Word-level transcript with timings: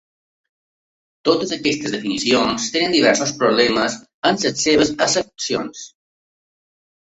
Totes 1.29 1.53
aquestes 1.57 1.93
definicions 1.97 2.65
tenen 2.77 2.97
diversos 2.97 3.35
problemes 3.43 3.99
en 4.33 4.43
les 4.47 4.59
seues 4.67 4.95
accepcions. 5.09 5.87